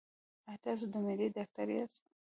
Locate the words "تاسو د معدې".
0.65-1.27